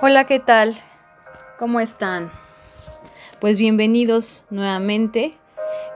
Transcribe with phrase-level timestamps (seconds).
[0.00, 0.76] Hola, ¿qué tal?
[1.58, 2.30] ¿Cómo están?
[3.40, 5.36] Pues bienvenidos nuevamente.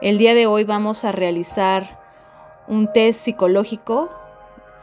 [0.01, 2.01] El día de hoy vamos a realizar
[2.67, 4.11] un test psicológico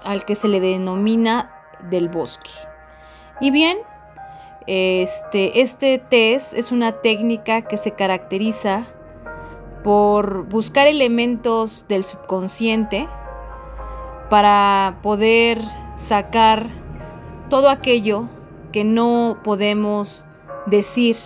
[0.05, 1.53] al que se le denomina
[1.91, 2.49] del bosque.
[3.43, 3.77] Y bien,
[4.67, 8.87] este, este test es una técnica que se caracteriza
[9.85, 13.07] por buscar elementos del subconsciente
[14.31, 15.61] para poder
[15.97, 16.69] sacar
[17.51, 18.31] todo aquello
[18.73, 20.25] que no podemos
[20.67, 21.17] decir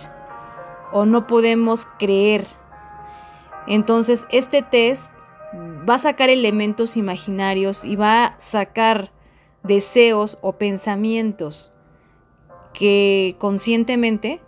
[0.91, 2.45] o no podemos creer.
[3.67, 5.11] Entonces este test
[5.87, 9.11] va a sacar elementos imaginarios y va a sacar
[9.63, 11.71] deseos o pensamientos
[12.73, 14.41] que conscientemente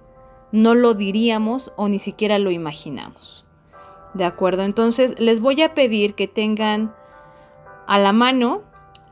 [0.51, 3.45] no lo diríamos o ni siquiera lo imaginamos.
[4.13, 4.63] ¿De acuerdo?
[4.63, 6.93] Entonces les voy a pedir que tengan
[7.87, 8.63] a la mano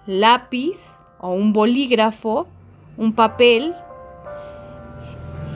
[0.05, 2.47] lápiz o un bolígrafo,
[2.97, 3.75] un papel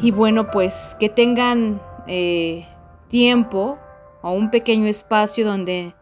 [0.01, 2.65] y bueno pues que tengan eh,
[3.09, 3.77] tiempo
[4.21, 5.93] o un pequeño espacio donde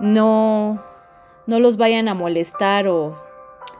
[0.00, 0.82] no,
[1.46, 3.16] no los vayan a molestar o,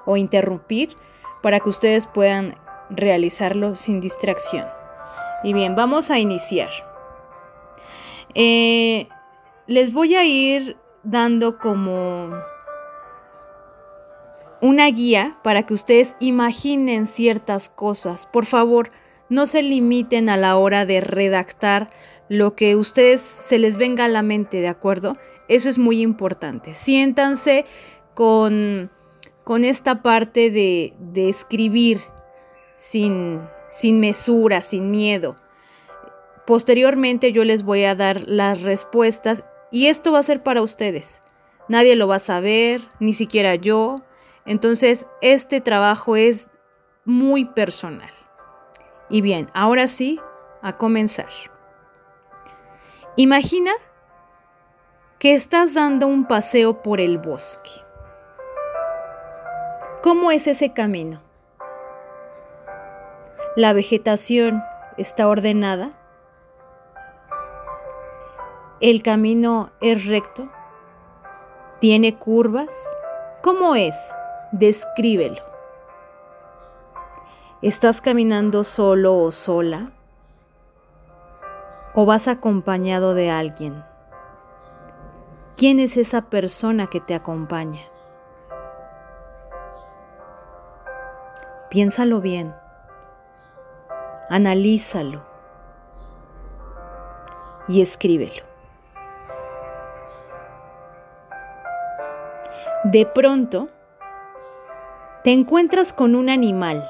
[0.05, 0.97] o interrumpir
[1.43, 2.57] para que ustedes puedan
[2.91, 4.67] realizarlo sin distracción.
[5.45, 6.71] Y bien, vamos a iniciar.
[8.35, 9.09] Eh,
[9.67, 12.31] les voy a ir dando como
[14.61, 18.27] una guía para que ustedes imaginen ciertas cosas.
[18.27, 18.91] Por favor,
[19.29, 21.91] no se limiten a la hora de redactar
[22.29, 25.17] lo que ustedes se les venga a la mente, ¿de acuerdo?
[25.49, 26.75] Eso es muy importante.
[26.75, 27.65] Siéntanse
[28.15, 28.91] con,
[29.45, 31.99] con esta parte de, de escribir
[32.77, 35.37] sin, sin mesura, sin miedo.
[36.47, 41.23] Posteriormente yo les voy a dar las respuestas y esto va a ser para ustedes.
[41.69, 44.03] Nadie lo va a saber, ni siquiera yo.
[44.49, 46.49] Entonces, este trabajo es
[47.05, 48.11] muy personal.
[49.11, 50.19] Y bien, ahora sí,
[50.63, 51.29] a comenzar.
[53.17, 53.73] Imagina
[55.19, 57.71] que estás dando un paseo por el bosque.
[60.03, 61.21] ¿Cómo es ese camino?
[63.55, 64.65] ¿La vegetación
[64.97, 65.91] está ordenada?
[68.81, 70.49] ¿El camino es recto?
[71.81, 72.97] ¿Tiene curvas?
[73.43, 73.95] ¿Cómo es?
[74.53, 75.43] Descríbelo.
[77.61, 79.93] ¿Estás caminando solo o sola?
[81.95, 83.85] ¿O vas acompañado de alguien?
[85.59, 87.83] ¿Quién es esa persona que te acompaña?
[91.69, 92.55] Piénsalo bien.
[94.31, 95.27] Analízalo.
[97.69, 98.45] Y escríbelo.
[102.85, 103.69] De pronto,
[105.25, 106.85] te encuentras con un animal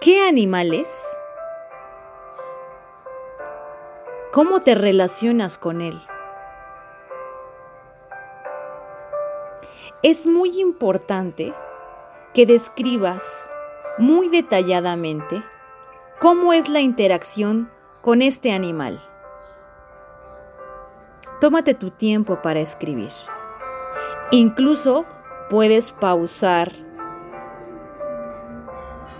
[0.00, 0.88] ¿Qué animal es?
[4.32, 6.00] ¿Cómo te relacionas con él?
[10.02, 11.52] Es muy importante
[12.32, 13.46] que describas
[13.98, 15.44] muy detalladamente
[16.18, 17.70] cómo es la interacción
[18.00, 19.06] con este animal.
[21.42, 23.12] Tómate tu tiempo para escribir.
[24.30, 25.04] Incluso
[25.50, 26.72] puedes pausar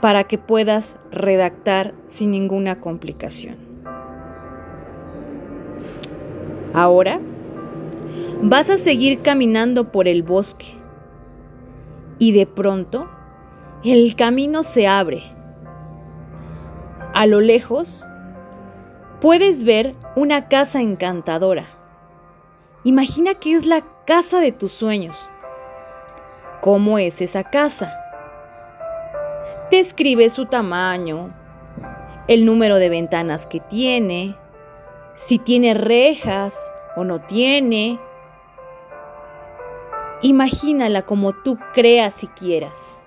[0.00, 3.56] para que puedas redactar sin ninguna complicación.
[6.72, 7.20] Ahora
[8.42, 10.66] vas a seguir caminando por el bosque
[12.20, 13.08] y de pronto
[13.82, 15.24] el camino se abre.
[17.12, 18.06] A lo lejos
[19.20, 21.64] puedes ver una casa encantadora.
[22.84, 25.28] Imagina que es la casa de tus sueños.
[26.60, 27.96] ¿Cómo es esa casa?
[29.70, 31.32] Describe su tamaño,
[32.28, 34.36] el número de ventanas que tiene,
[35.16, 36.54] si tiene rejas
[36.96, 37.98] o no tiene.
[40.20, 43.06] Imagínala como tú creas y quieras.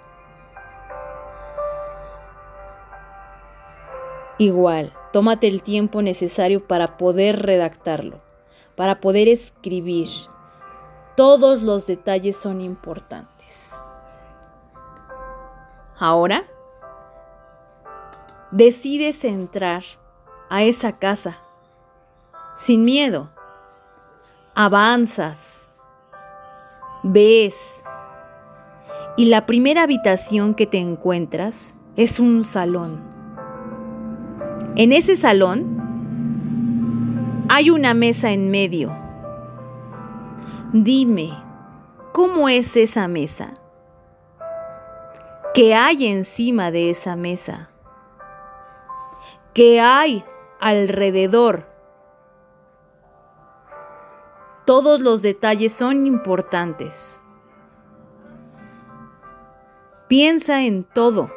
[4.40, 8.18] Igual, tómate el tiempo necesario para poder redactarlo,
[8.76, 10.10] para poder escribir.
[11.16, 13.33] Todos los detalles son importantes.
[15.98, 16.44] Ahora
[18.52, 19.84] decides entrar
[20.50, 21.38] a esa casa
[22.56, 23.32] sin miedo.
[24.56, 25.72] Avanzas,
[27.02, 27.84] ves,
[29.18, 33.02] y la primera habitación que te encuentras es un salón.
[34.76, 35.82] En ese salón
[37.50, 38.96] hay una mesa en medio.
[40.74, 41.32] Dime,
[42.14, 43.56] ¿cómo es esa mesa?
[45.56, 47.70] ¿Qué hay encima de esa mesa?
[49.54, 50.24] ¿Qué hay
[50.60, 51.68] alrededor?
[54.66, 57.22] Todos los detalles son importantes.
[60.08, 61.32] Piensa en todo.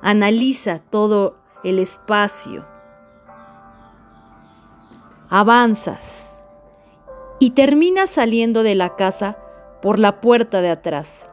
[0.00, 2.64] Analiza todo el espacio.
[5.28, 6.43] Avanzas
[7.44, 9.36] y terminas saliendo de la casa
[9.82, 11.28] por la puerta de atrás.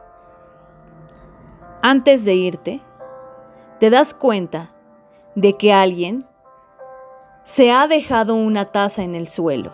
[1.80, 2.82] Antes de irte,
[3.80, 4.74] te das cuenta
[5.36, 6.26] de que alguien
[7.44, 9.70] se ha dejado una taza en el suelo.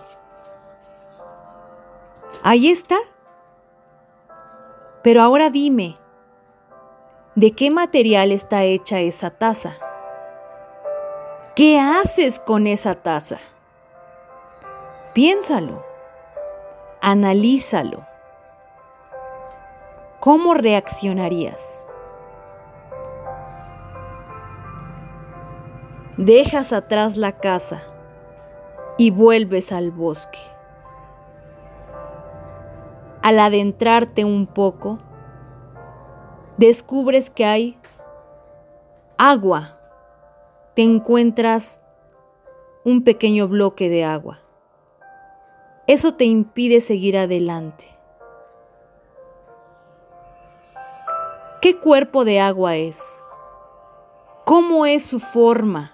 [2.45, 2.99] Ahí está.
[5.03, 5.97] Pero ahora dime,
[7.35, 9.75] ¿de qué material está hecha esa taza?
[11.57, 13.39] ¿Qué haces con esa taza?
[15.15, 15.88] Piénsalo,
[17.01, 18.07] analízalo.
[20.21, 21.87] ¿Cómo reaccionarías?
[26.17, 27.81] Dejas atrás la casa
[28.97, 30.41] y vuelves al bosque.
[33.23, 34.99] Al adentrarte un poco,
[36.57, 37.79] descubres que hay
[39.17, 39.79] agua.
[40.75, 41.81] Te encuentras
[42.85, 44.41] un pequeño bloque de agua.
[45.89, 47.89] Eso te impide seguir adelante.
[51.63, 53.25] ¿Qué cuerpo de agua es?
[54.45, 55.93] ¿Cómo es su forma?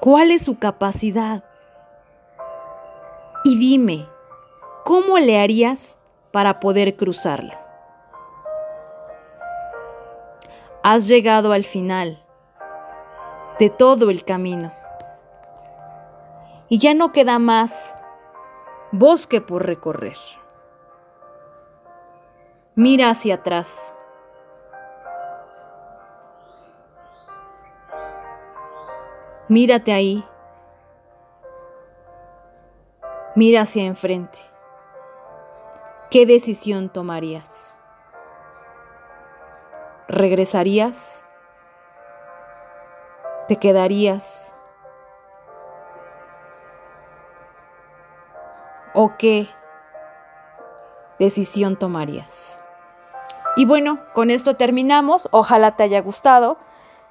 [0.00, 1.44] ¿Cuál es su capacidad?
[3.44, 4.08] Y dime,
[4.84, 5.98] ¿cómo le harías
[6.32, 7.54] para poder cruzarlo?
[10.82, 12.24] Has llegado al final
[13.60, 14.77] de todo el camino.
[16.68, 17.94] Y ya no queda más
[18.92, 20.18] bosque por recorrer.
[22.74, 23.94] Mira hacia atrás.
[29.48, 30.24] Mírate ahí.
[33.34, 34.40] Mira hacia enfrente.
[36.10, 37.78] ¿Qué decisión tomarías?
[40.08, 41.24] ¿Regresarías?
[43.46, 44.54] ¿Te quedarías?
[49.00, 49.48] ¿O qué
[51.20, 52.58] decisión tomarías?
[53.54, 55.28] Y bueno, con esto terminamos.
[55.30, 56.58] Ojalá te haya gustado.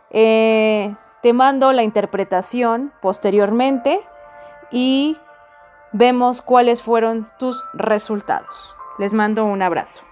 [0.10, 4.02] Eh, te mando la interpretación posteriormente
[4.70, 5.18] y
[5.94, 8.76] vemos cuáles fueron tus resultados.
[9.00, 10.04] Les mando un abrazo.